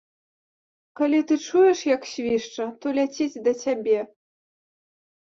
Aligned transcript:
Калі 0.99 1.19
ты 1.33 1.37
чуеш, 1.47 1.79
як 1.95 2.09
свішча, 2.13 2.63
то 2.81 2.85
ляціць 2.99 3.41
да 3.49 3.57
цябе. 3.63 3.99